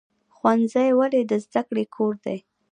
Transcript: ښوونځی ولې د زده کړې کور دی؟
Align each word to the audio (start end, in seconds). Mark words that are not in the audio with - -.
ښوونځی 0.35 0.89
ولې 0.99 1.21
د 1.25 1.31
زده 1.45 1.61
کړې 1.67 1.85
کور 1.95 2.13
دی؟ 2.25 2.37